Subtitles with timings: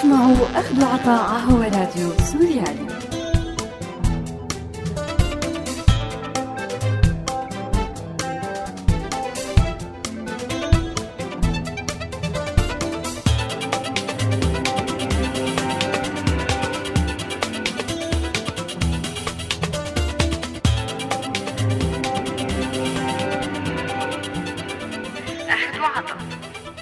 [0.00, 2.86] تسمعوا أخذ وعطاء هو راديو سوريالي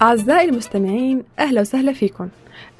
[0.02, 2.28] أعزائي المستمعين أهلا وسهلا فيكم.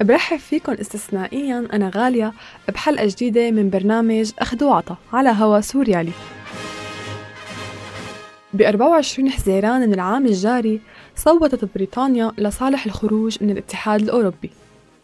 [0.01, 2.33] برحب فيكم استثنائيا أنا غالية
[2.67, 6.11] بحلقة جديدة من برنامج أخذ وعطا على هوا سوريالي.
[8.53, 10.81] ب 24 حزيران من العام الجاري
[11.15, 14.49] صوتت بريطانيا لصالح الخروج من الاتحاد الأوروبي.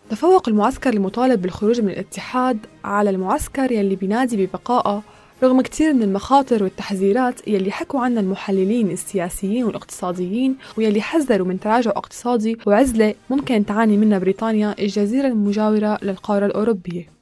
[0.09, 5.03] تفوق المعسكر المطالب بالخروج من الاتحاد على المعسكر يلي بينادي ببقائه
[5.43, 11.91] رغم كتير من المخاطر والتحذيرات يلي حكوا عنها المحللين السياسيين والاقتصاديين ويلي حذروا من تراجع
[11.91, 17.14] اقتصادي وعزلة ممكن تعاني منها بريطانيا الجزيرة المجاورة للقارة الأوروبية.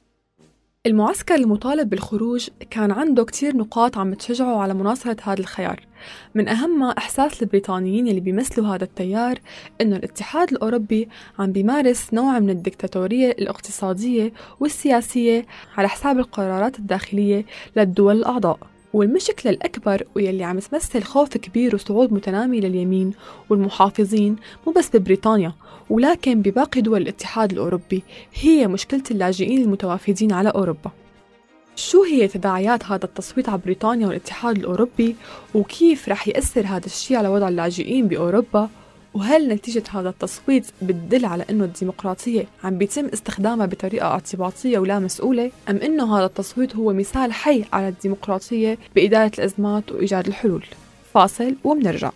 [0.86, 5.80] المعسكر المطالب بالخروج كان عنده كتير نقاط عم تشجعه على مناصرة هذا الخيار.
[6.34, 9.38] من أهمها إحساس البريطانيين اللي بيمثلوا هذا التيار
[9.80, 15.46] إنه الاتحاد الأوروبي عم بيمارس نوع من الدكتاتورية الاقتصادية والسياسية
[15.76, 17.44] على حساب القرارات الداخلية
[17.76, 18.58] للدول الأعضاء.
[18.92, 23.12] والمشكلة الأكبر واللي عم تمثل خوف كبير وصعود متنامي لليمين
[23.50, 25.52] والمحافظين مو بس ببريطانيا
[25.90, 28.02] ولكن بباقي دول الاتحاد الأوروبي
[28.34, 30.90] هي مشكلة اللاجئين المتوافدين على أوروبا.
[31.76, 35.16] شو هي تداعيات هذا التصويت على بريطانيا والاتحاد الأوروبي؟
[35.54, 38.68] وكيف رح يأثر هذا الشيء على وضع اللاجئين بأوروبا؟
[39.14, 45.50] وهل نتيجة هذا التصويت بتدل على أنه الديمقراطية عم بيتم استخدامها بطريقة اعتباطية ولا مسؤولة؟
[45.70, 50.64] أم أنه هذا التصويت هو مثال حي على الديمقراطية بإدارة الأزمات وإيجاد الحلول؟
[51.14, 52.10] فاصل ومنرجع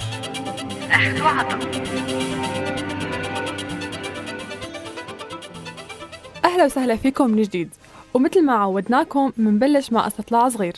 [6.59, 7.74] أهلا وسهلا فيكم من جديد
[8.14, 10.77] ومثل ما عودناكم منبلش مع استطلاع صغير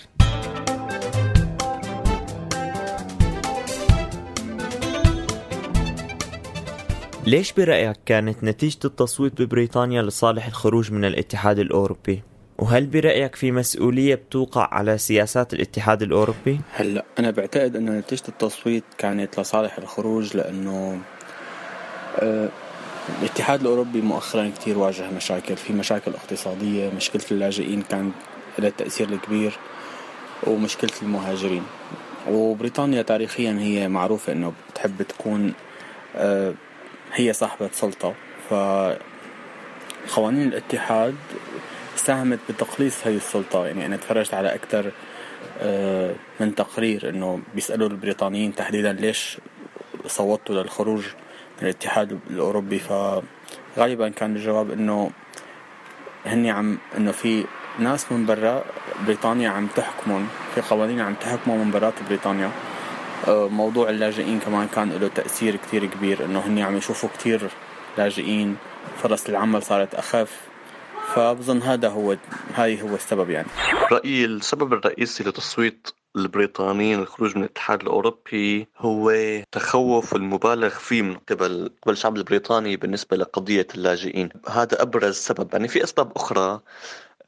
[7.26, 12.22] ليش برأيك كانت نتيجة التصويت ببريطانيا لصالح الخروج من الاتحاد الأوروبي؟
[12.58, 18.84] وهل برأيك في مسؤولية بتوقع على سياسات الاتحاد الأوروبي؟ هلأ أنا بعتقد أنه نتيجة التصويت
[18.98, 21.00] كانت لصالح الخروج لأنه
[22.18, 22.48] آه
[23.08, 28.12] الاتحاد الأوروبي مؤخرا كتير واجه مشاكل في مشاكل اقتصادية مشكلة اللاجئين كان
[28.58, 29.58] لها تأثير الكبير
[30.46, 31.62] ومشكلة المهاجرين.
[32.28, 35.54] وبريطانيا تاريخيا هي معروفة أنه بتحب تكون
[36.16, 36.54] آه
[37.12, 38.14] هي صاحبة سلطة.
[38.50, 41.14] فقوانين الاتحاد
[41.96, 43.66] ساهمت بتقليص هذه السلطة.
[43.66, 44.92] يعني أنا تفرجت على أكثر
[45.60, 49.38] آه، من تقرير إنه بيسألوا البريطانيين تحديدا ليش
[50.06, 51.04] صوتوا للخروج
[51.62, 55.10] الاتحاد الأوروبي فغالبا كان الجواب إنه
[56.26, 57.44] هني عم إنه في
[57.78, 58.64] ناس من برا
[59.06, 62.50] بريطانيا عم تحكمهم في قوانين عم تحكمهم من برات بريطانيا.
[63.28, 67.50] آه، موضوع اللاجئين كمان كان له تأثير كتير كبير إنه هني عم يشوفوا كتير
[67.98, 68.56] لاجئين
[69.02, 70.40] فرص العمل صارت أخف.
[71.14, 72.16] فبظن هذا هو
[72.56, 73.48] هاي هو السبب يعني.
[73.92, 79.12] رأيي السبب الرئيسي لتصويت البريطانيين للخروج من الاتحاد الأوروبي هو
[79.52, 84.28] تخوف المبالغ فيه من قبل قبل الشعب البريطاني بالنسبة لقضية اللاجئين.
[84.48, 85.48] هذا أبرز سبب.
[85.52, 86.60] يعني في أسباب أخرى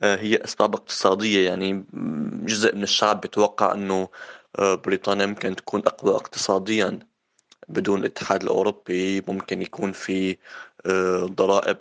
[0.02, 1.48] آه، هي أسباب اقتصادية.
[1.48, 1.84] يعني
[2.44, 4.08] جزء من الشعب بيتوقع أنه
[4.58, 6.98] آه، بريطانيا ممكن تكون أقوى اقتصاديا
[7.68, 9.20] بدون الاتحاد الأوروبي.
[9.28, 10.36] ممكن يكون في
[10.86, 11.76] آه، ضرائب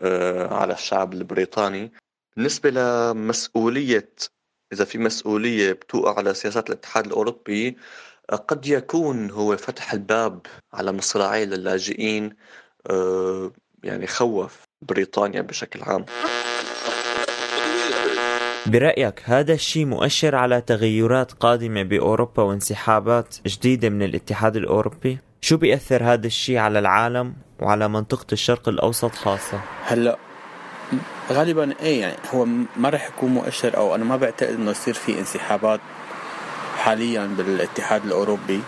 [0.00, 1.92] آه، على الشعب البريطاني.
[2.36, 4.12] بالنسبة لمسؤولية
[4.74, 7.76] إذا في مسؤولية بتوقع على سياسات الاتحاد الأوروبي
[8.48, 12.36] قد يكون هو فتح الباب على مصراعي للاجئين
[13.82, 16.04] يعني خوف بريطانيا بشكل عام
[18.66, 26.04] برأيك هذا الشيء مؤشر على تغيرات قادمة بأوروبا وانسحابات جديدة من الاتحاد الأوروبي؟ شو بيأثر
[26.04, 30.18] هذا الشيء على العالم وعلى منطقة الشرق الأوسط خاصة؟ هلأ
[31.32, 32.44] غالبا إيه يعني هو
[32.76, 35.80] ما راح يكون مؤشر أو أنا ما بعتقد إنه يصير في انسحابات
[36.78, 38.60] حاليا بالاتحاد الأوروبي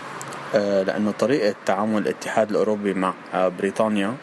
[0.55, 4.15] آه، لأنه طريقة تعامل الاتحاد الأوروبي مع آه، بريطانيا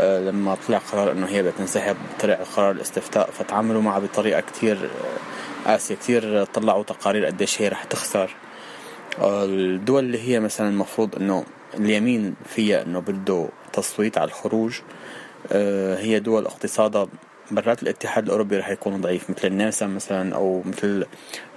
[0.00, 4.90] آه، لما طلع قرار إنه هي بتنسحب طلع قرار الاستفتاء فتعاملوا معها بطريقة كتير
[5.66, 8.34] قاسية كتير طلعوا تقارير قديش هي رح تخسر.
[9.22, 11.44] الدول اللي هي مثلا المفروض إنه
[11.74, 14.80] اليمين فيها إنه بده تصويت على الخروج
[15.98, 17.08] هي دول اقتصادها
[17.50, 21.06] برات الاتحاد الأوروبي رح يكون ضعيف مثل النمسا مثلا أو مثل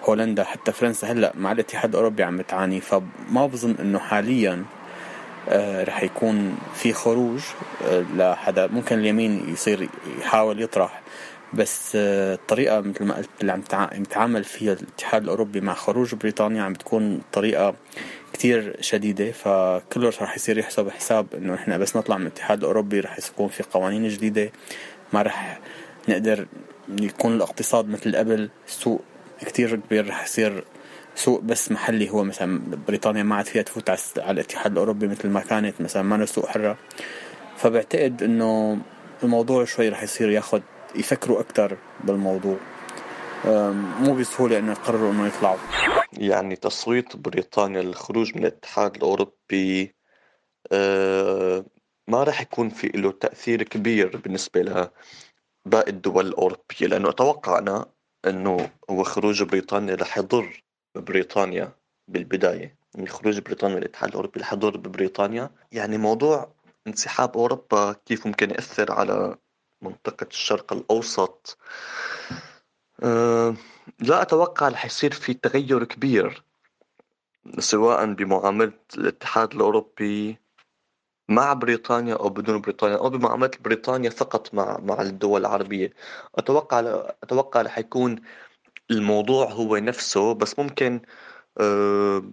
[0.04, 2.82] هولندا حتى فرنسا هلأ مع الاتحاد الأوروبي عم بتعاني.
[2.82, 4.66] فما بظن إنه حاليا
[5.50, 7.42] آه، رح يكون في خروج
[8.16, 8.68] لحدا.
[8.68, 9.90] ممكن اليمين يصير
[10.20, 11.02] يحاول يطرح
[11.54, 13.62] بس الطريقة مثل ما قلت اللي عم
[13.94, 17.76] يتعامل فيها الاتحاد الأوروبي مع خروج بريطانيا عم بتكون طريقة
[18.34, 19.32] كتير شديدة.
[19.32, 23.64] فكله رح يصير يحسب حساب إنه إحنا بس نطلع من الاتحاد الأوروبي رح يكون في
[23.64, 24.52] قوانين جديدة.
[25.16, 25.60] ما رح
[26.10, 26.48] نقدر
[27.02, 28.50] يكون الاقتصاد مثل قبل.
[28.68, 29.02] سوق
[29.42, 30.64] كتير كبير رح يصير
[31.16, 32.10] سوق بس محلي.
[32.10, 36.26] هو مثلا بريطانيا ما عاد فيها تفوت على الاتحاد الأوروبي مثل ما كانت مثلا ما
[36.26, 36.78] سوق حرة.
[37.58, 38.78] فبعتقد إنه
[39.24, 40.62] الموضوع شوي رح يصير ياخذ
[40.96, 42.58] يفكروا أكثر بالموضوع.
[44.00, 45.58] مو بسهولة إنه يقرروا إنه يطلعوا.
[46.14, 49.96] يعني تصويت بريطانيا للخروج من الاتحاد الأوروبي
[50.72, 51.66] أه
[52.08, 57.86] ما راح يكون في له تأثير كبير بالنسبة لباقي الدول الأوروبية لأنه أتوقع أنا
[58.28, 60.64] أنه هو خروج بريطانيا رح يضر
[60.96, 61.72] بريطانيا
[62.08, 62.76] بالبداية.
[62.96, 65.52] يعني خروج بريطانيا من الاتحاد الأوروبي رح يضر ببريطانيا.
[65.72, 66.52] يعني موضوع
[66.88, 69.38] انسحاب أوروبا كيف ممكن يأثر على
[69.82, 71.58] منطقة الشرق الأوسط؟
[73.04, 73.56] أه
[74.00, 76.44] لا أتوقع رح يصير في تغير كبير
[77.60, 80.38] سواء بمعاملة الاتحاد الأوروبي
[81.30, 85.94] مع بريطانيا أو بدون بريطانيا أو بمعاملة بريطانيا فقط مع مع الدول العربية.
[86.36, 86.80] أتوقع
[87.24, 88.22] أتوقع رح يكون
[88.92, 91.02] الموضوع هو نفسه بس ممكن
[91.60, 92.24] آه،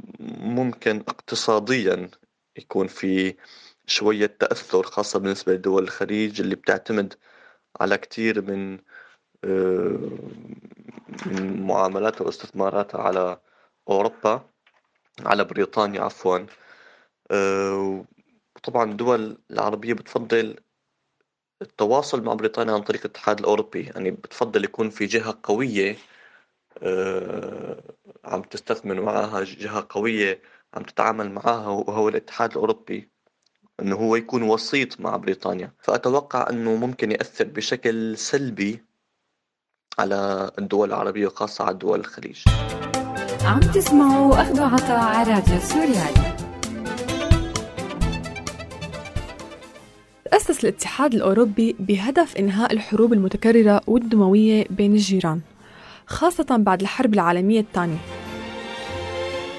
[0.41, 2.11] ممكن اقتصاديا
[2.59, 3.37] يكون في
[3.87, 7.15] شوية تأثر خاصة بالنسبة لدول الخليج اللي بتعتمد
[7.81, 8.79] على كتير من
[9.45, 10.19] آه،
[11.27, 13.41] من معاملاتها واستثماراتها على
[13.89, 14.49] أوروبا
[15.27, 16.39] على بريطانيا عفوا.
[18.63, 20.57] وطبعا الدول العربية بتفضل
[21.63, 23.83] التواصل مع بريطانيا عن طريق الاتحاد الأوروبي.
[23.83, 25.97] يعني بتفضل يكون في جهة قوية
[26.83, 27.83] آه،
[28.25, 30.43] عم تستثمر معها جهة قوية
[30.75, 33.11] عم تتعامل معها وهو الاتحاد الأوروبي
[33.81, 35.73] إنه هو يكون وسيط مع بريطانيا.
[35.79, 38.85] فأتوقع إنه ممكن يأثر بشكل سلبي
[39.99, 42.43] على الدول العربية وخاصة على دول الخليج.
[43.45, 46.32] عم تسمعوا أخذ عطاء على راديو سوريالي.
[50.33, 55.41] تأسس الاتحاد الأوروبي بهدف إنهاء الحروب المتكررة والدموية بين الجيران
[56.07, 57.97] خاصة بعد الحرب العالمية الثانية.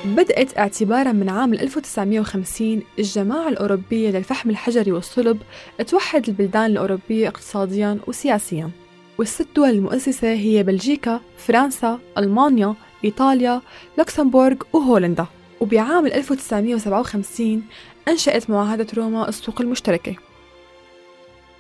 [0.06, 5.42] بدأت اعتبارا من عام 1950 الجماعة الأوروبية للفحم الحجري والصلب
[5.88, 8.70] توحد البلدان الأوروبية اقتصاديا وسياسيا.
[9.18, 12.76] والست دول المؤسسة هي بلجيكا، فرنسا، ألمانيا،
[13.06, 13.62] إيطاليا،
[13.98, 15.26] لوكسمبورغ وهولندا.
[15.62, 17.64] وبعام 1957
[18.08, 20.16] أنشأت معاهدة روما السوق المشتركة.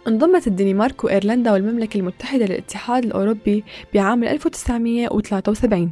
[0.07, 3.63] انضمت الدنمارك وإيرلندا والمملكة المتحدة للاتحاد الأوروبي
[3.94, 5.91] بعام 1973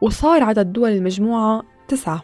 [0.00, 2.22] وصار عدد دول المجموعة تسعة.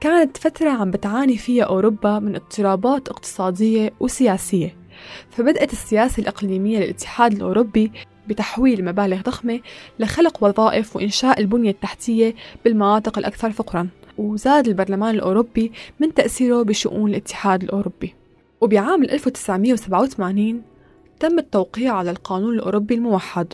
[0.00, 4.76] كانت فترة عم بتعاني فيها أوروبا من اضطرابات اقتصادية وسياسية
[5.30, 7.92] فبدأت السياسة الإقليمية للاتحاد الأوروبي
[8.28, 9.60] بتحويل مبالغ ضخمة
[9.98, 12.34] لخلق وظائف وإنشاء البنية التحتية
[12.64, 13.88] بالمناطق الأكثر فقرا
[14.18, 18.14] وزاد البرلمان الأوروبي من تأثيره بشؤون الاتحاد الأوروبي.
[18.64, 20.62] وبعام 1987
[21.20, 23.52] تم التوقيع على القانون الأوروبي الموحد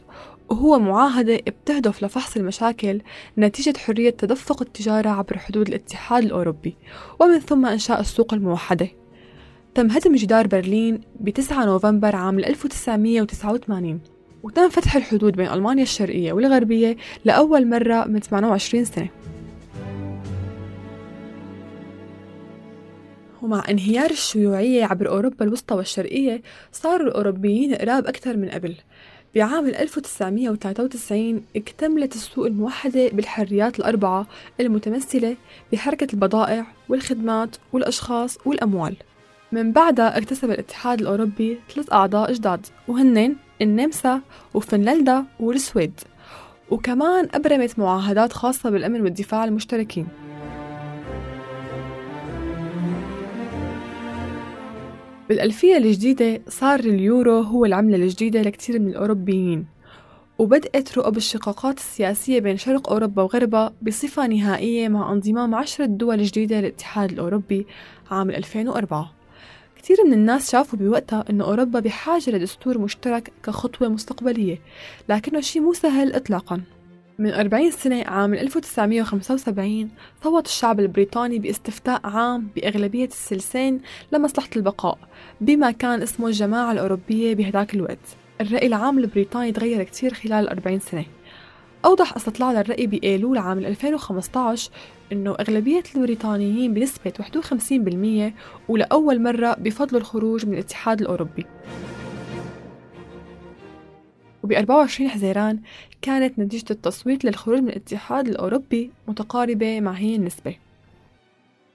[0.48, 3.00] وهو معاهدة بتهدف لفحص المشاكل
[3.38, 6.76] نتيجة حرية تدفق التجارة عبر حدود الاتحاد الأوروبي
[7.20, 8.88] ومن ثم إنشاء السوق الموحدة.
[9.74, 14.00] تم هدم جدار برلين ب 9 نوفمبر عام 1989
[14.42, 19.08] وتم فتح الحدود بين ألمانيا الشرقية والغربية لأول مرة من 28 سنة.
[23.42, 26.42] ومع انهيار الشيوعية عبر أوروبا الوسطى والشرقية
[26.72, 28.74] صاروا الأوروبيين قراب أكثر من قبل.
[29.34, 34.26] بعام 1993 اكتملت السوق الموحدة بالحريات الأربعة
[34.60, 35.36] المتمثلة
[35.72, 38.96] بحركة البضائع والخدمات والأشخاص والأموال.
[39.52, 44.20] من بعدها اكتسب الاتحاد الأوروبي ثلاث أعضاء جداد وهن النمسا
[44.54, 46.00] وفنلندا والسويد.
[46.70, 50.08] وكمان أبرمت معاهدات خاصة بالأمن والدفاع المشتركين.
[55.30, 59.66] بالألفية الجديدة صار اليورو هو العملة الجديدة لكثير من الأوروبيين
[60.38, 66.60] وبدأت رؤب الشقاقات السياسية بين شرق أوروبا وغربها بصفة نهائية مع انضمام عشرة دول جديدة
[66.60, 67.66] للاتحاد الأوروبي
[68.10, 69.12] عام 2004
[69.76, 74.58] كثير من الناس شافوا بوقتها أن أوروبا بحاجة لدستور مشترك كخطوة مستقبلية
[75.08, 76.60] لكنه شيء مو سهل إطلاقاً.
[77.20, 79.90] من 40 سنة عام 1975
[80.24, 83.80] صوت الشعب البريطاني باستفتاء عام بأغلبية السلسين
[84.12, 84.98] لمصلحة البقاء
[85.40, 87.98] بما كان اسمه الجماعة الأوروبية بهداك الوقت.
[88.40, 91.04] الرأي العام البريطاني تغير كتير خلال 40 سنة.
[91.84, 94.70] أوضح استطلاع للرأي بأيلول عام 2015
[95.12, 97.12] إنه أغلبية البريطانيين بنسبة
[98.28, 98.32] 51%
[98.68, 101.46] ولأول مرة بفضلوا الخروج من الاتحاد الأوروبي.
[104.44, 105.60] وب 24 حزيران
[106.02, 110.56] كانت نتيجة التصويت للخروج من الاتحاد الأوروبي متقاربة مع هي النسبة.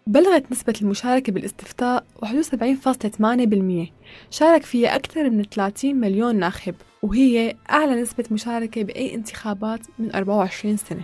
[0.07, 3.91] بلغت نسبة المشاركة بالاستفتاء 71.8%
[4.29, 10.77] شارك فيها أكثر من 30 مليون ناخب وهي أعلى نسبة مشاركة بأي انتخابات من 24
[10.77, 11.01] سنة.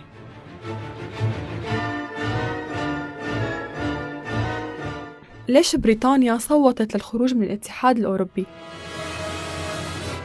[5.48, 8.46] ليش بريطانيا صوتت للخروج من الاتحاد الأوروبي؟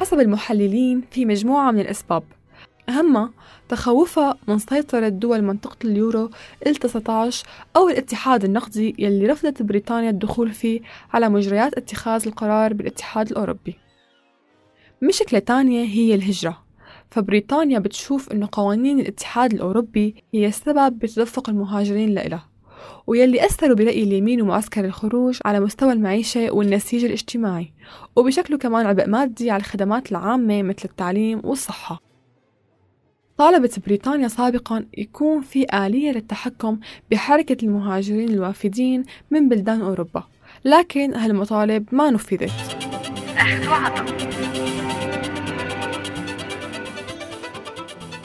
[0.08, 2.24] حسب المحللين في مجموعة من الأسباب.
[2.90, 3.32] أهمها
[3.70, 6.30] تخوفها من سيطرة دول منطقة اليورو
[6.68, 7.46] ال 19
[7.76, 10.82] أو الاتحاد النقدي يلي رفضت بريطانيا الدخول فيه
[11.14, 13.76] على مجريات اتخاذ القرار بالاتحاد الأوروبي.
[15.02, 16.64] مشكلة تانية هي الهجرة.
[17.12, 22.50] فبريطانيا بتشوف أنه قوانين الاتحاد الأوروبي هي السبب بتدفق المهاجرين لإلها.
[23.08, 27.74] ويلي أثروا برأي اليمين ومعسكر الخروج على مستوى المعيشة والنسيج الاجتماعي
[28.16, 32.02] وبشكله كمان عبء مادي على الخدمات العامة مثل التعليم والصحة.
[33.38, 36.80] طالبت بريطانيا سابقا يكون في آلية للتحكم
[37.12, 40.24] بحركة المهاجرين الوافدين من بلدان أوروبا
[40.66, 42.52] لكن هالمطالب ما نفذت.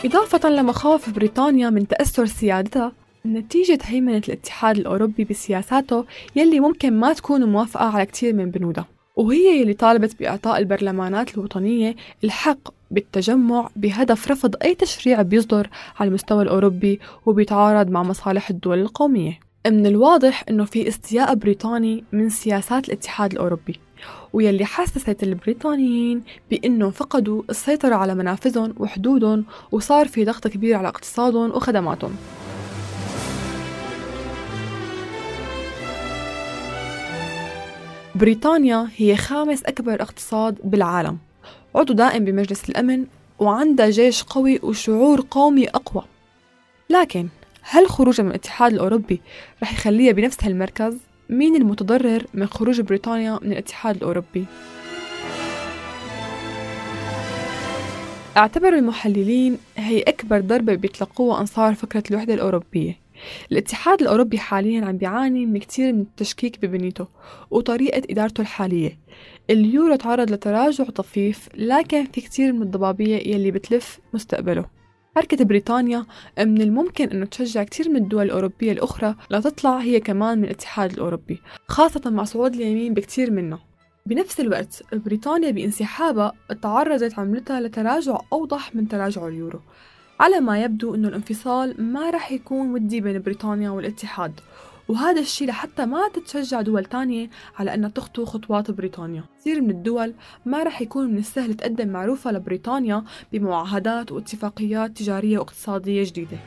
[0.05, 2.93] إضافة لمخاوف بريطانيا من تأثر سيادتها
[3.27, 6.05] نتيجة هيمنة الاتحاد الأوروبي بسياساته
[6.37, 8.87] يلي ممكن ما تكون موافقة على كتير من بنودها
[9.17, 16.43] وهي يلي طالبت بإعطاء البرلمانات الوطنية الحق بالتجمع بهدف رفض أي تشريع بيصدر على المستوى
[16.43, 19.41] الأوروبي وبيتعارض مع مصالح الدول القومية.
[19.67, 23.81] من الواضح أنه في استياء بريطاني من سياسات الاتحاد الأوروبي
[24.33, 31.51] ويلي حسست البريطانيين بأنه فقدوا السيطرة على منافذهم وحدودهم وصار في ضغط كبير على اقتصادهم
[31.51, 32.17] وخدماتهم.
[38.15, 41.19] بريطانيا هي خامس أكبر اقتصاد بالعالم
[41.75, 43.07] عضو دائم بمجلس الأمن
[43.39, 46.05] وعندها جيش قوي وشعور قومي أقوى
[46.91, 47.29] لكن
[47.63, 49.21] هل خروجها من الاتحاد الأوروبي
[49.63, 50.97] رح يخليها بنفس هالمركز؟
[51.31, 54.45] مين المتضرر من خروج بريطانيا من الاتحاد الأوروبي؟
[58.37, 63.02] أعتبر المحللين هي أكبر ضربة بيتلقوها أنصار فكرة الوحدة الأوروبية
[63.53, 67.09] الاتحاد الأوروبي حاليا عم بيعاني من كتير من التشكيك ببنيته
[67.51, 68.99] وطريقة إدارته الحالية.
[69.51, 74.83] اليورو تعرض لتراجع طفيف لكن في كتير من الضبابية يلي بتلف مستقبله.
[75.17, 76.07] حركة بريطانيا
[76.39, 81.41] من الممكن أنه تشجع كتير من الدول الأوروبية الأخرى لتطلع هي كمان من الاتحاد الأوروبي
[81.69, 83.59] خاصة مع صعود اليمين بكتير منه.
[84.07, 89.61] بنفس الوقت بريطانيا بانسحابها تعرضت عملتها لتراجع أوضح من تراجع اليورو.
[90.21, 94.41] على ما يبدو أنه الانفصال ما رح يكون ودي بين بريطانيا والاتحاد
[94.89, 99.25] وهذا الشيء لحتى ما تتشجع دول تانية على أنها تخطو خطوات بريطانيا.
[99.41, 100.15] كثير من الدول
[100.47, 106.39] ما رح يكون من السهل تقدم معروفة لبريطانيا بمعاهدات واتفاقيات تجارية واقتصادية جديدة.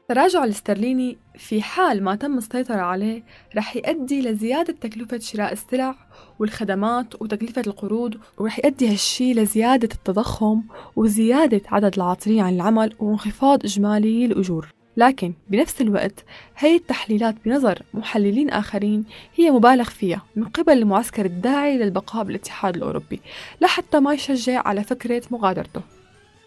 [0.00, 3.22] التراجع الاسترليني في حال ما تم السيطرة عليه
[3.56, 5.94] رح يؤدي لزيادة تكلفة شراء السلع
[6.38, 10.62] والخدمات وتكلفة القروض ورح يؤدي هالشي لزيادة التضخم
[10.96, 14.68] وزيادة عدد العاطلين عن العمل وانخفاض إجمالي الأجور.
[14.96, 16.24] لكن بنفس الوقت
[16.56, 23.20] هي التحليلات بنظر محللين آخرين هي مبالغ فيها من قبل المعسكر الداعي للبقاء بالاتحاد الأوروبي
[23.60, 25.80] لحتى ما يشجع على فكرة مغادرته.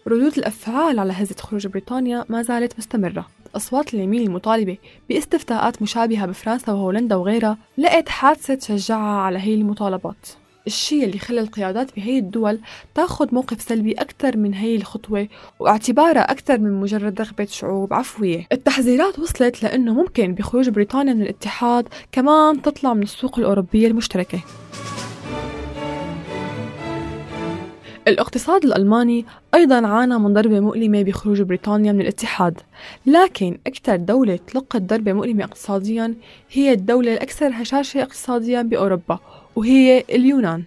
[0.08, 3.26] ردود الأفعال على هزة خروج بريطانيا ما زالت مستمرة.
[3.56, 4.76] أصوات اليمين المطالبة
[5.08, 10.28] باستفتاءات مشابهة بفرنسا وهولندا وغيرها لقت حادثة تشجعها على هي المطالبات.
[10.66, 12.60] الشيء اللي خلى القيادات بهي الدول
[12.94, 18.46] تاخذ موقف سلبي أكثر من هي الخطوة واعتبارها أكثر من مجرد رغبة شعوب عفوية.
[18.52, 24.40] التحذيرات وصلت لأنه ممكن بخروج بريطانيا من الاتحاد كمان تطلع من السوق الأوروبية المشتركة.
[28.08, 29.24] الاقتصاد الألماني
[29.54, 32.60] أيضا عانى من ضربة مؤلمة بخروج بريطانيا من الاتحاد
[33.06, 36.14] لكن أكثر دولة تلقت ضربة مؤلمة اقتصاديا
[36.52, 39.18] هي الدولة الأكثر هشاشة اقتصاديا بأوروبا
[39.56, 40.64] وهي اليونان.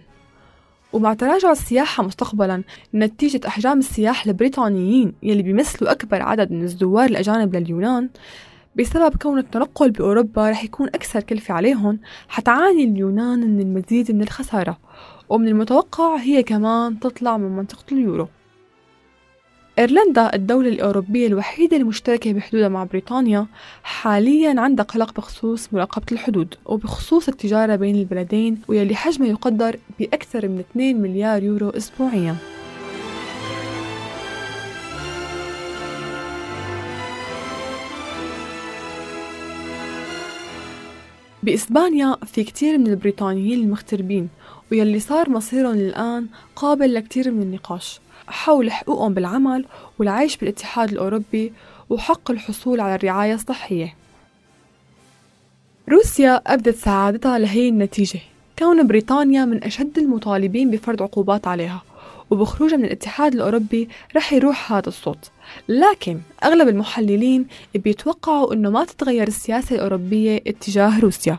[0.92, 2.62] ومع تراجع السياحة مستقبلا
[2.94, 8.08] نتيجة أحجام السياح البريطانيين يلي بيمثلوا أكبر عدد من الزوار الأجانب لليونان
[8.76, 14.78] بسبب كون التنقل بأوروبا رح يكون أكثر كلفة عليهم حتعاني اليونان من المزيد من الخسارة.
[15.32, 18.28] ومن المتوقع هي كمان تطلع من منطقة اليورو.
[19.78, 23.46] إيرلندا الدولة الأوروبية الوحيدة المشتركة بحدودها مع بريطانيا
[23.82, 30.58] حاليا عندها قلق بخصوص مراقبة الحدود وبخصوص التجارة بين البلدين واللي حجمها يقدر بأكثر من
[30.58, 32.36] 2 مليار يورو أسبوعيا.
[41.42, 44.28] بإسبانيا في كتير من البريطانيين المغتربين
[44.72, 49.64] ويلي صار مصيرهم الآن قابل لكتير من النقاش حول حقوقهم بالعمل
[49.98, 51.52] والعيش بالاتحاد الأوروبي
[51.90, 53.94] وحق الحصول على الرعاية الصحية.
[55.88, 58.20] روسيا أبدت سعادتها لهي النتيجة
[58.58, 61.82] كون بريطانيا من أشد المطالبين بفرض عقوبات عليها
[62.32, 65.30] وبخروجها من الاتحاد الأوروبي رح يروح هذا الصوت.
[65.68, 71.38] لكن أغلب المحللين بيتوقعوا أنه ما تتغير السياسة الأوروبية اتجاه روسيا.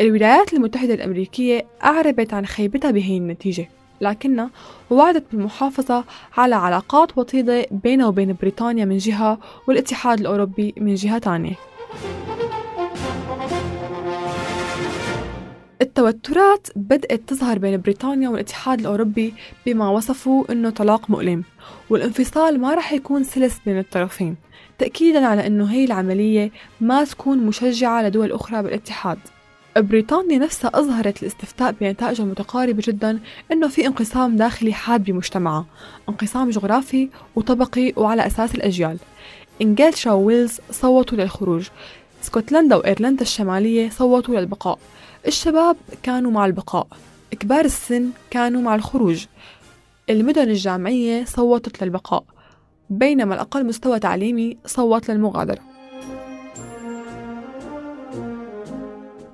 [0.00, 3.68] الولايات المتحدة الأمريكية أعربت عن خيبتها بهي النتيجة
[4.00, 4.50] لكنها
[4.90, 6.04] وعدت بالمحافظة
[6.36, 11.54] على علاقات وطيدة بينها وبين بريطانيا من جهة والاتحاد الأوروبي من جهة تانية.
[15.82, 19.34] التوترات بدأت تظهر بين بريطانيا والاتحاد الأوروبي
[19.66, 21.44] بما وصفوا أنه طلاق مؤلم
[21.90, 24.36] والانفصال ما رح يكون سلس بين الطرفين
[24.78, 29.18] تأكيدا على أنه هي العملية ما تكون مشجعة لدول أخرى بالاتحاد.
[29.76, 33.20] بريطانيا نفسها أظهرت الاستفتاء بنتائج متقاربة جدا
[33.52, 35.66] أنه في انقسام داخلي حاد بمجتمعها
[36.08, 38.98] انقسام جغرافي وطبقي وعلى أساس الأجيال.
[39.62, 41.68] إنجلترا وويلز صوتوا للخروج
[42.22, 44.78] اسكتلندا وإيرلندا الشمالية صوتوا للبقاء.
[45.26, 46.86] الشباب كانوا مع البقاء
[47.30, 49.26] كبار السن كانوا مع الخروج.
[50.10, 52.24] المدن الجامعية صوتت للبقاء
[52.90, 55.60] بينما الأقل مستوى تعليمي صوت للمغادرة.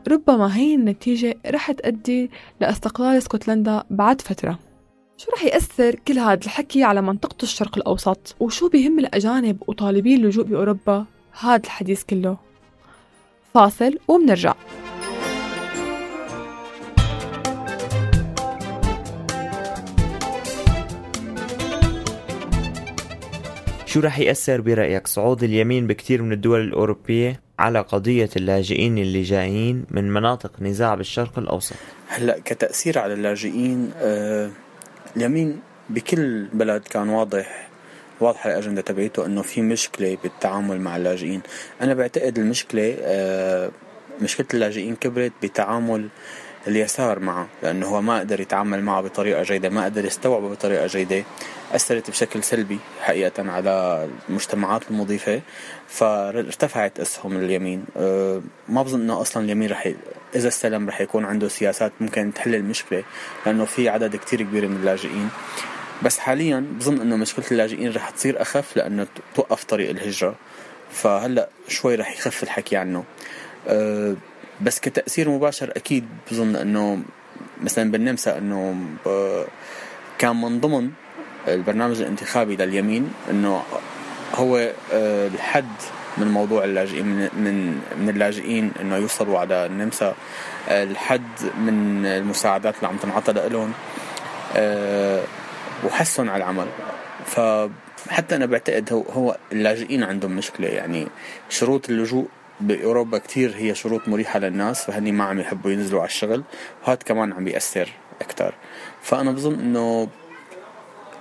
[0.09, 2.31] ربما هي النتيجة رح تؤدي
[2.61, 4.59] لاستقلال اسكتلندا بعد فترة.
[5.17, 10.45] شو رح يأثر كل هذا الحكي على منطقة الشرق الأوسط؟ وشو بيهم الأجانب وطالبي اللجوء
[10.45, 11.05] بأوروبا
[11.41, 12.37] هذا الحديث كله؟
[13.55, 14.55] فاصل ومنرجع
[23.93, 29.85] شو رح يأثر برأيك صعود اليمين بكثير من الدول الأوروبية على قضية اللاجئين اللي جايين
[29.91, 31.77] من مناطق نزاع بالشرق الأوسط؟
[32.09, 34.51] هلأ كتأثير على اللاجئين آه
[35.17, 37.69] اليمين بكل بلد كان واضح
[38.21, 41.41] واضحة الأجندة تبعيته أنه في مشكلة بالتعامل مع اللاجئين.
[41.81, 43.71] أنا بعتقد المشكلة آه
[44.21, 46.09] مشكلة اللاجئين كبرت بتعامل
[46.67, 51.25] اليسار معه لأنه هو ما قدر يتعامل معه بطريقة جيدة ما قدر يستوعبه بطريقة جيدة
[51.73, 55.41] أثرت بشكل سلبي حقيقة على المجتمعات المضيفة
[55.89, 57.85] فارتفعت أسهم اليمين.
[57.97, 59.97] أه، ما بظن أنه أصلا اليمين رح ي...
[60.35, 63.05] إذا استلم رح يكون عنده سياسات ممكن تحل المشكلة
[63.47, 65.29] لأنه في عدد كتير كبير من اللاجئين.
[66.03, 70.35] بس حاليا بظن أنه مشكلة اللاجئين رح تصير أخف لأنه توقف طريق الهجرة.
[70.91, 73.05] فهلأ شوي رح يخف الحكي عنه.
[73.69, 74.17] أه
[74.63, 77.03] بس كتأثير مباشر أكيد بظن أنه
[77.63, 78.77] مثلا بالنمسا أنه
[80.19, 80.91] كان من ضمن
[81.49, 83.63] البرنامج الانتخابي لليمين أنه
[84.35, 85.73] هو آه، الحد
[86.19, 90.15] من موضوع اللاجئين من من من اللاجئين إنه يوصلوا على النمسا
[90.69, 93.73] آه، الحد من المساعدات اللي عم تنعطى لهم
[94.57, 95.23] آه،
[95.85, 96.67] وحسن على العمل.
[97.27, 101.09] فحتى أنا بعتقد هو اللاجئين عندهم مشكلة يعني
[101.49, 102.29] شروط اللجوء
[102.63, 106.43] بأوروبا كتير هي شروط مريحة للناس فهني ما عم يحبوا ينزلوا على الشغل.
[106.83, 107.89] وهذا كمان عم بيأثر
[108.21, 108.55] أكثر
[109.03, 110.09] فأنا بظن إنه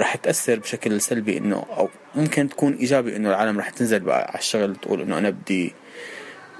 [0.01, 4.39] رح تأثر بشكل سلبي إنه أو ممكن تكون إيجابي إنه العالم رح تنزل بقى على
[4.39, 5.73] الشغل تقول إنه أنا بدي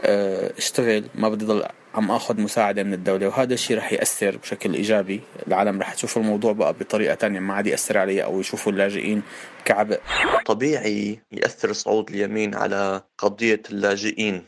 [0.01, 1.63] آه، أشتغل ما بدي ضل
[1.95, 3.27] عم آخذ مساعدة من الدولة.
[3.27, 5.21] وهذا الشيء رح يأثر بشكل إيجابي.
[5.47, 9.21] العالم رح تشوف الموضوع بقى بطريقة تانية ما عاد يأثر عليه أو يشوفوا اللاجئين
[9.65, 9.99] كعبء.
[10.45, 14.43] طبيعي يأثر صعود اليمين على قضية اللاجئين.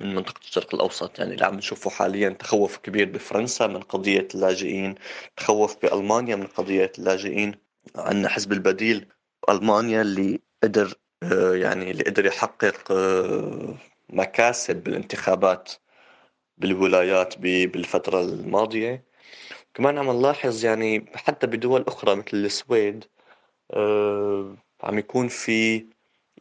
[0.00, 1.18] من منطقة الشرق الأوسط.
[1.18, 4.94] يعني اللي عم نشوفه حاليا تخوف كبير بفرنسا من قضية اللاجئين
[5.36, 7.54] تخوف بألمانيا من قضية اللاجئين.
[7.96, 9.06] عندنا حزب البديل
[9.48, 13.74] ألمانيا اللي قدر آه، يعني اللي قدر يحقق آه،
[14.10, 15.72] مكاسب بالانتخابات
[16.58, 19.04] بالولايات بالفترة الماضية.
[19.74, 23.04] كمان عم نلاحظ يعني حتى بدول أخرى مثل السويد
[23.74, 25.86] آه، عم يكون في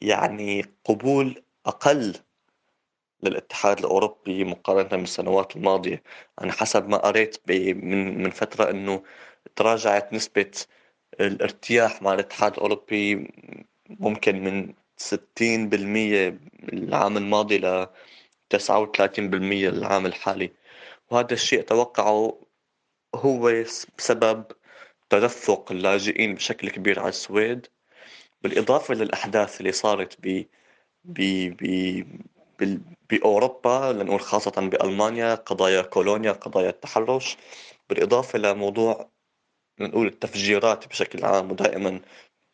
[0.01, 2.15] يعني قبول أقل
[3.23, 6.03] للاتحاد الأوروبي مقارنة بالسنوات الماضية.
[6.41, 9.03] أنا حسب ما قريت من من فترة إنه
[9.55, 10.51] تراجعت نسبة
[11.19, 13.31] الارتياح مع الاتحاد الأوروبي
[13.89, 16.33] ممكن من 60%
[16.73, 17.87] العام الماضي ل
[18.49, 20.51] 39% العام الحالي.
[21.11, 22.39] وهذا الشيء أتوقعه
[23.15, 23.63] هو
[23.97, 24.43] بسبب
[25.09, 27.67] تدفق اللاجئين بشكل كبير على السويد.
[28.43, 30.45] بالإضافة للأحداث اللي صارت ب
[31.05, 31.19] ب
[31.61, 32.05] ب
[33.09, 37.37] بأوروبا لنقول خاصة بألمانيا قضايا كولونيا قضايا التحرش
[37.89, 39.09] بالإضافة لموضوع
[39.79, 41.99] نقول التفجيرات بشكل عام ودائما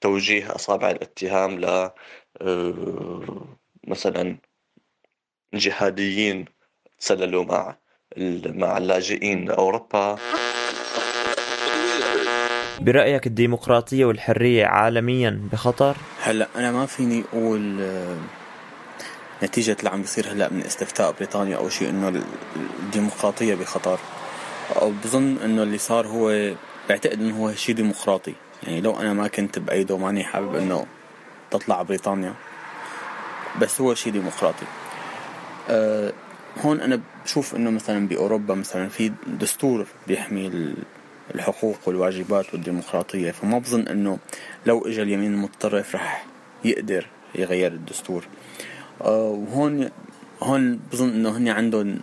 [0.01, 1.65] توجيه أصابع الاتهام ل
[2.41, 3.45] آه،
[3.88, 4.38] مثلا
[5.53, 6.45] جهاديين
[6.99, 7.75] تسللوا مع
[8.45, 10.17] مع اللاجئين لأوروبا
[12.81, 18.17] برأيك الديمقراطية والحرية عالميا بخطر؟ هلأ أنا ما فيني أقول آه،
[19.43, 22.23] نتيجة اللي عم بيصير هلأ من استفتاء بريطانيا أو شيء إنه
[22.56, 23.99] الديمقراطية بخطر.
[24.75, 26.54] أو بظن إنه اللي صار هو
[26.89, 28.34] بعتقد إنه هو شيء ديمقراطي.
[28.63, 30.86] يعني لو أنا ما كنت بأيده ماني حابب إنه
[31.52, 32.34] تطلع بريطانيا
[33.62, 34.65] بس هو شيء ديمقراطي.
[35.69, 36.13] أه
[36.62, 40.73] هون أنا بشوف إنه مثلا بأوروبا مثلا في دستور بيحمي
[41.36, 43.32] الحقوق والواجبات والديمقراطية.
[43.32, 44.17] فما بظن إنه
[44.65, 46.25] لو إجا اليمين المتطرف رح
[46.65, 48.23] يقدر يغير الدستور.
[48.99, 49.89] وهون
[50.41, 51.99] هون بظن إنه هن عندهم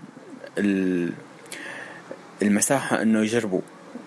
[2.43, 3.61] المساحة إنه يجربوا.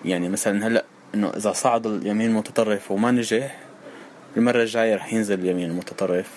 [0.04, 3.60] يعني مثلا هلأ إنه إذا صعد اليمين المتطرف وما نجح
[4.36, 6.30] المرة الجاية رح ينزل اليمين المتطرف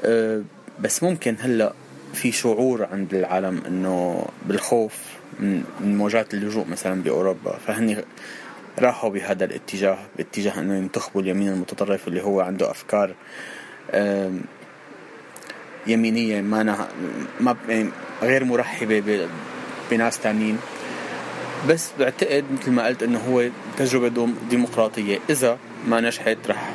[0.00, 0.42] أه
[0.80, 1.72] بس ممكن هلأ
[2.14, 4.98] في شعور عند العالم إنه بالخوف
[5.40, 7.58] من موجات اللجوء مثلا بأوروبا.
[7.66, 7.96] فهني
[8.78, 13.14] راحوا بهذا الاتجاه باتجاه إنه ينتخبوا اليمين المتطرف اللي هو عنده أفكار
[15.86, 16.88] يمينية ما
[17.40, 17.90] ما يعني
[18.22, 19.28] غير مرحبة
[19.90, 20.58] بناس تانيين.
[21.68, 25.18] بس بعتقد مثل ما قلت إنه هو تجربة ديمقراطية.
[25.30, 26.74] إذا ما نجحت رح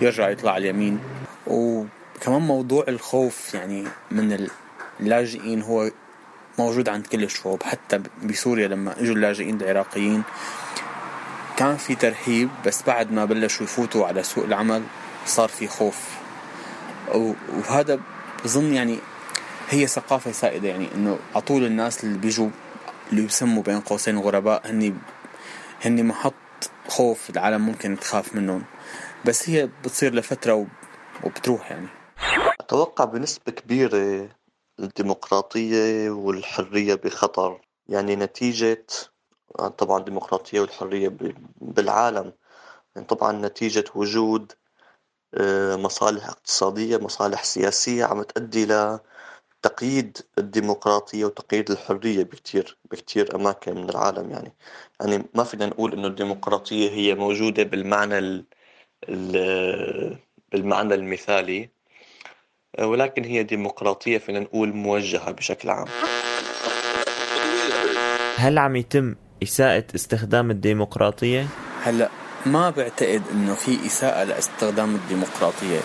[0.00, 0.98] يرجع يطلع اليمين.
[1.46, 4.48] وكمان موضوع الخوف يعني من
[5.00, 5.90] اللاجئين هو
[6.58, 7.62] موجود عند كل الشعوب.
[7.62, 10.22] حتى بسوريا لما إجوا اللاجئين العراقيين
[11.56, 14.82] كان في ترحيب بس بعد ما بلشوا يفوتوا على سوق العمل
[15.26, 15.98] صار في خوف.
[17.14, 18.00] وهذا
[18.44, 18.98] بظن يعني
[19.68, 22.50] هي ثقافة سائدة يعني إنه على طول الناس اللي بيجوا
[23.10, 24.94] اللي يسموا بين قوسين غرباء هني
[25.84, 26.34] هني محط
[26.88, 28.64] خوف العالم ممكن تخاف منهم.
[29.24, 30.66] بس هي بتصير لفترة
[31.24, 31.88] وبتروح يعني.
[32.60, 34.28] أتوقع بنسبة كبيرة
[34.80, 37.60] الديمقراطية والحرية بخطر.
[37.88, 38.86] يعني نتيجة
[39.78, 41.16] طبعا الديمقراطية والحرية
[41.60, 42.32] بالعالم.
[42.96, 44.52] يعني طبعا نتيجة وجود
[45.76, 48.66] مصالح اقتصادية مصالح سياسية عم تؤدي
[49.64, 54.52] لتقييد الديمقراطية وتقييد الحرية بكتير بكتير أماكن من العالم يعني.
[55.00, 58.44] يعني ما فينا نقول إنه الديمقراطية هي موجودة بالمعنى ال
[60.52, 61.68] بالمعنى المثالي
[62.78, 65.86] ولكن هي ديمقراطية فينا نقول موجهة بشكل عام.
[68.36, 71.46] هل عم يتم إساءة استخدام الديمقراطية؟
[71.82, 72.21] هلأ.
[72.46, 75.80] ما بعتقد إنه في إساءة لاستخدام الديمقراطية.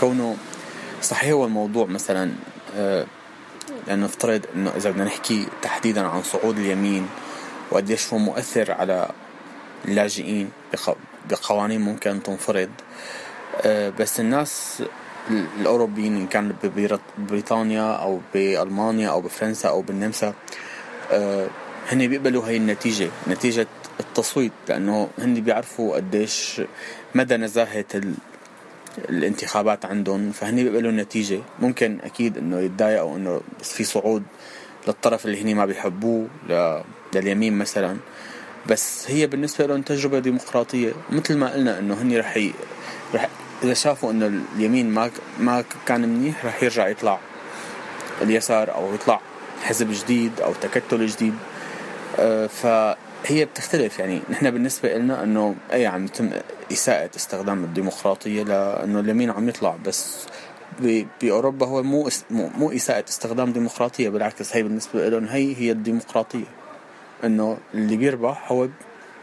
[0.00, 0.36] كونه
[1.02, 2.32] صحيح هو الموضوع مثلا
[2.76, 3.06] آه،
[3.86, 7.08] لأنه نفترض إنه إذا بدنا نحكي تحديدا عن صعود اليمين
[7.70, 9.10] وقديش هو مؤثر على
[9.84, 10.50] اللاجئين
[11.30, 12.70] بقوانين ممكن تنفرض.
[13.62, 14.82] آه، بس الناس
[15.60, 16.54] الأوروبيين إن كان
[17.18, 20.34] ببريطانيا أو بألمانيا أو بفرنسا أو بالنمسا
[21.10, 21.48] آه،
[21.92, 23.10] هن بيقبلوا هاي النتيجة.
[23.28, 23.66] نتيجة
[24.00, 26.62] التصويت لأنه هن بيعرفوا قديش
[27.14, 27.84] مدى نزاهة
[28.98, 31.40] الانتخابات عندهم فهن بيقبلوا النتيجة.
[31.60, 34.22] ممكن أكيد إنه يتضايقوا بس في صعود
[34.88, 36.28] للطرف اللي هني ما بيحبوه
[37.14, 37.96] لليمين مثلا.
[38.66, 40.92] بس هي بالنسبة لهم تجربة ديمقراطية.
[41.10, 42.52] مثل ما قلنا إنه هن رح ي...
[43.14, 43.28] رح
[43.62, 47.18] إذا شافوا إنه اليمين ما ما كان منيح رح يرجع يطلع
[48.22, 49.20] اليسار أو يطلع
[49.62, 51.34] حزب جديد أو تكتل جديد.
[52.18, 52.46] آه،
[53.24, 53.98] فهي بتختلف.
[53.98, 56.30] يعني نحن بالنسبة لنا إنه أي عم يتم
[56.72, 60.26] إساءة استخدام الديمقراطية لأنه اليمين عم يطلع بس
[61.22, 66.44] بأوروبا هو مو مو إساءة استخدام ديمقراطية بالعكس هي بالنسبة لهم هي هي الديمقراطية.
[67.24, 68.68] إنه اللي بيربح هو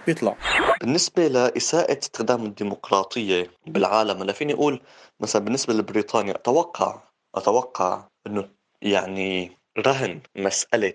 [0.08, 0.36] بيطلع.
[0.82, 4.82] بالنسبة لإساءة استخدام الديمقراطية بالعالم أنا فيني أقول
[5.20, 7.02] مثلا بالنسبة لبريطانيا أتوقع
[7.36, 8.50] أتوقع إنه
[8.82, 10.94] يعني رهن مسألة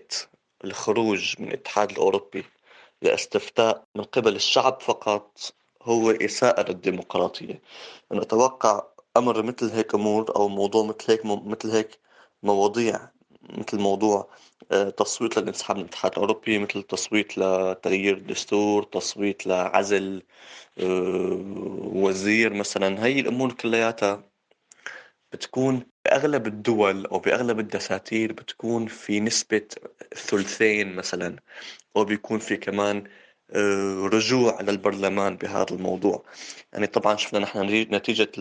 [0.65, 2.45] الخروج من الاتحاد الأوروبي.
[3.03, 7.61] لاستفتاء من قبل الشعب فقط هو إساءة للديمقراطية.
[8.13, 8.83] أنا أتوقع
[9.17, 11.99] أمر مثل هيك أمور أو موضوع مثل هيك مثل هيك
[12.43, 13.11] مواضيع
[13.43, 14.29] مثل موضوع
[14.73, 20.23] آه، تصويت للانسحاب من الاتحاد الأوروبي مثل تصويت لتغيير الدستور تصويت لعزل
[20.79, 21.43] آه،
[21.95, 24.23] وزير مثلا هي الأمور كلياتها
[25.33, 29.63] بتكون بأغلب الدول أو بأغلب الدساتير بتكون في نسبة
[30.15, 31.37] ثلثين مثلا
[31.97, 33.05] أو بيكون في كمان
[33.51, 36.25] آه، رجوع للبرلمان بهذا الموضوع.
[36.73, 37.61] يعني طبعا شفنا نحن
[37.95, 38.33] نتيجة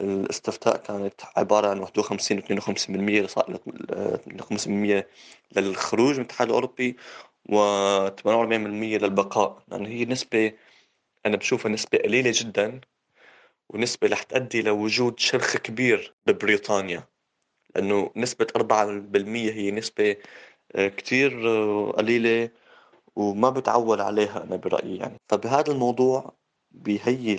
[0.00, 3.58] الاستفتاء كانت عبارة عن 51 و 52% صار
[4.28, 5.06] 52%
[5.56, 6.96] للخروج من الاتحاد الأوروبي
[7.48, 7.56] و
[8.08, 9.62] 48% للبقاء.
[9.68, 10.52] لأن هي نسبة
[11.26, 12.80] أنا بشوفها نسبة قليلة جدا.
[13.68, 17.04] ونسبة رح تؤدي لوجود شرخ كبير ببريطانيا
[17.74, 18.62] لأنه نسبة 4%
[19.26, 20.16] هي نسبة
[20.74, 21.30] كتير
[21.90, 22.50] قليلة
[23.16, 25.20] وما بتعول عليها أنا برأيي يعني.
[25.28, 26.32] فبهذا الموضوع
[26.70, 27.38] بهي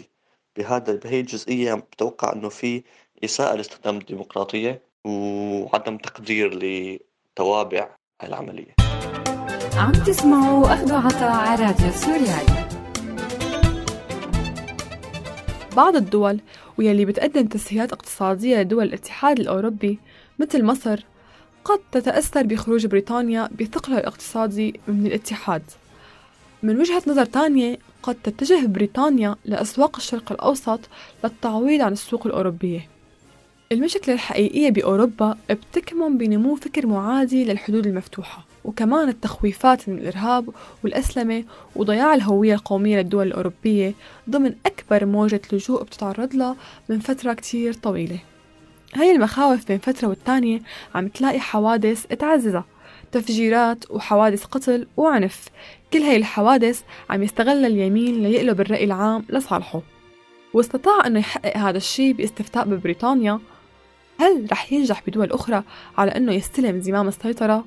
[0.57, 2.83] بهذا بهي الجزئية بتوقع إنه في
[3.23, 8.75] إساءة لاستخدام الديمقراطية وعدم تقدير لتوابع العملية.
[9.75, 12.62] عم تسمعوا أخذ عطاء على راديو سوريالي.
[15.75, 16.39] بعض الدول
[16.77, 19.99] واللي بتقدم تسهيلات اقتصادية لدول الاتحاد الأوروبي
[20.39, 21.03] مثل مصر
[21.65, 25.61] قد تتأثر بخروج بريطانيا بثقلها الاقتصادي من الاتحاد.
[26.63, 30.79] من وجهة نظر تانية قد تتجه بريطانيا لأسواق الشرق الأوسط
[31.23, 32.89] للتعويض عن السوق الأوروبية.
[33.71, 38.45] المشكلة الحقيقية بأوروبا بتكمن بنمو فكر معادي للحدود المفتوحة.
[38.65, 40.49] وكمان التخويفات من الإرهاب
[40.83, 41.43] والأسلمة
[41.75, 43.93] وضياع الهوية القومية للدول الأوروبية
[44.29, 46.55] ضمن أكبر موجة لجوء بتتعرض لها
[46.89, 48.19] من فترة كتير طويلة.
[48.95, 50.61] هاي المخاوف بين فترة والتانية
[50.95, 52.65] عم تلاقي حوادث تعززها
[53.11, 55.47] تفجيرات وحوادث قتل وعنف.
[55.93, 59.81] كل هاي الحوادث عم يستغلها اليمين ليقلب الرأي العام لصالحه.
[60.53, 63.39] واستطاع أنه يحقق هذا الشيء باستفتاء ببريطانيا
[64.19, 65.63] هل رح ينجح بدول أخرى
[65.97, 67.65] على أنه يستلم زمام السيطرة؟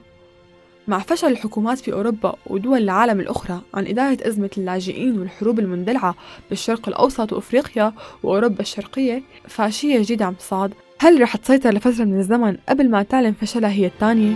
[0.88, 6.14] مع فشل الحكومات في أوروبا ودول العالم الأخرى عن إدارة أزمة اللاجئين والحروب المندلعة
[6.50, 12.56] بالشرق الأوسط وأفريقيا وأوروبا الشرقية فاشية جديدة عم تصعد هل رح تسيطر لفترة من الزمن
[12.68, 14.34] قبل ما تعلن فشلها هي الثانية؟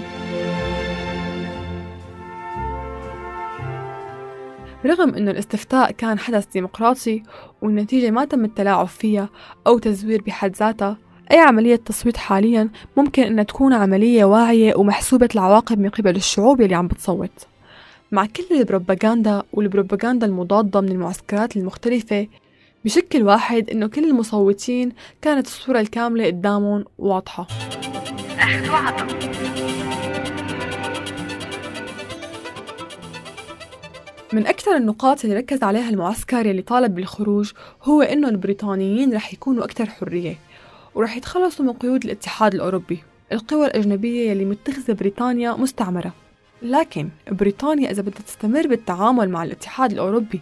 [4.87, 7.23] رغم أنه الاستفتاء كان حدث ديمقراطي
[7.63, 9.29] والنتيجة ما تم التلاعب فيها
[9.67, 10.97] أو تزوير بحد ذاتها
[11.31, 16.75] أي عملية تصويت حاليا ممكن أنها تكون عملية واعية ومحسوبة العواقب من قبل الشعوب اللي
[16.75, 17.47] عم بتصوت.
[18.13, 22.27] مع كل البروباغندا والبروباغندا المضادة من المعسكرات المختلفة
[22.85, 27.47] بشكل واحد إنه كل المصوتين كانت الصورة الكاملة قدامهم واضحة.
[34.33, 39.65] من أكثر النقاط اللي ركز عليها المعسكر اللي طالب بالخروج هو إنه البريطانيين رح يكونوا
[39.65, 40.50] أكثر حرية.
[40.95, 43.03] ورح يتخلصوا من قيود الاتحاد الأوروبي.
[43.33, 46.13] القوى الأجنبية يلي متخذة بريطانيا مستعمرة.
[46.63, 50.41] لكن بريطانيا إذا بدها تستمر بالتعامل مع الاتحاد الأوروبي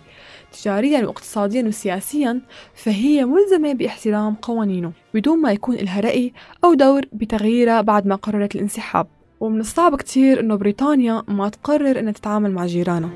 [0.52, 2.40] تجاريا واقتصاديا وسياسيا
[2.74, 6.32] فهي ملزمة باحترام قوانينه بدون ما يكون لها رأي
[6.64, 9.06] أو دور بتغييرها بعد ما قررت الانسحاب.
[9.40, 13.10] ومن الصعب كتير إنه بريطانيا ما تقرر إنها تتعامل مع جيرانها.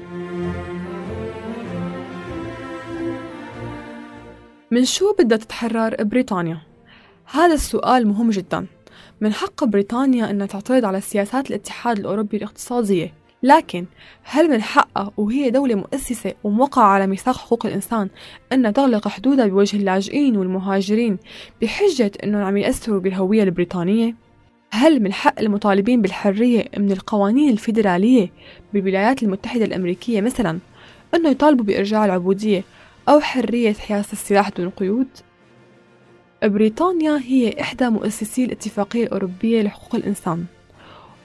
[4.70, 6.71] من شو بدها تتحرر بريطانيا؟
[7.24, 8.66] هذا السؤال مهم جدا
[9.20, 13.86] من حق بريطانيا أنها تعترض على سياسات الاتحاد الأوروبي الاقتصادية لكن
[14.22, 18.08] هل من حقها وهي دولة مؤسسة وموقعة على ميثاق حقوق الإنسان
[18.52, 21.18] أنها تغلق حدودها بوجه اللاجئين والمهاجرين
[21.62, 24.14] بحجة أنهم عم يأثروا بالهوية البريطانية؟
[24.70, 28.30] هل من حق المطالبين بالحرية من القوانين الفيدرالية
[28.74, 30.58] بالولايات المتحدة الأمريكية مثلا
[31.14, 32.64] أنه يطالبوا بإرجاع العبودية
[33.08, 35.08] أو حرية حياز السلاح دون قيود؟
[36.48, 40.44] بريطانيا هي إحدى مؤسسي الاتفاقية الأوروبية لحقوق الإنسان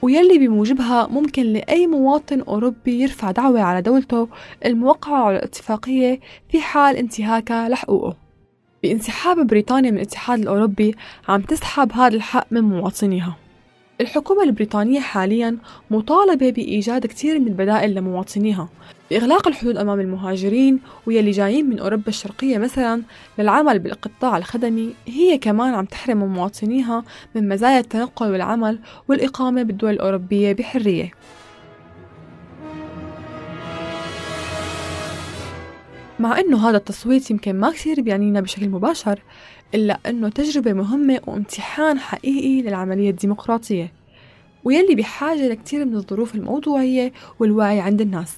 [0.01, 4.27] ويلي بموجبها ممكن لأي مواطن أوروبي يرفع دعوة على دولته
[4.65, 8.15] الموقعة على الاتفاقية في حال انتهاكها لحقوقه.
[8.83, 10.95] بانسحاب بريطانيا من الاتحاد الأوروبي
[11.27, 13.37] عم تسحب هذا الحق من مواطنيها.
[14.01, 15.57] الحكومة البريطانية حاليا
[15.91, 18.69] مطالبة بإيجاد كثير من البدائل لمواطنيها.
[19.11, 23.01] بإغلاق الحدود أمام المهاجرين ويلي جايين من أوروبا الشرقية مثلا
[23.39, 27.03] للعمل بالقطاع الخدمي هي كمان عم تحرم مواطنيها
[27.35, 31.11] من مزايا التنقل والعمل والإقامة بالدول الأوروبية بحرية.
[36.19, 39.19] مع أنه هذا التصويت يمكن ما كثير بيعنينا بشكل مباشر
[39.75, 43.93] إلا أنه تجربة مهمة وامتحان حقيقي للعملية الديمقراطية
[44.63, 48.37] ويلي بحاجة لكتير من الظروف الموضوعية والوعي عند الناس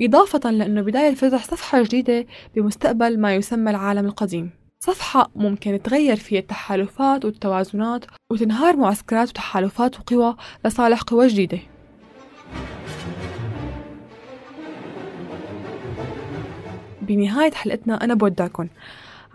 [0.00, 4.50] إضافة لأنه بداية فتح صفحة جديدة بمستقبل ما يسمى العالم القديم.
[4.80, 11.58] صفحة ممكن تغير فيها التحالفات والتوازنات وتنهار معسكرات وتحالفات وقوى لصالح قوى جديدة.
[17.02, 18.68] بنهاية حلقتنا أنا بودعكم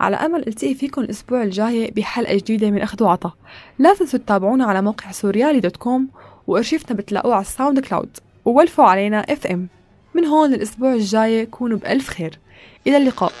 [0.02, 3.32] على أمل التقي فيكم الأسبوع الجاي بحلقة جديدة من أخذ وعطا.
[3.78, 6.08] لا تنسوا تتابعونا على موقع سوريالي dot com
[6.46, 9.68] وأرشيفنا بتلاقوه على ال SoundCloud وولفوا علينا FM.
[10.14, 12.38] من هون للأسبوع الجاي كونوا بألف خير.
[12.86, 13.32] إلى اللقاء.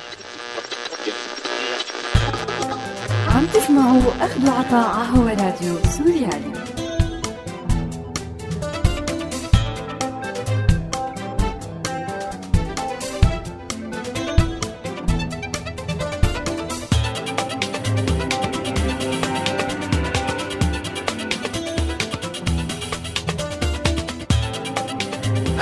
[3.34, 6.81] عم تسمعوا أخذ وعطاء هون راديو سوريالي.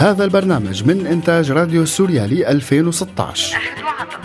[0.01, 4.19] هذا البرنامج من إنتاج راديو سوريالي 2016 أخذ وعطا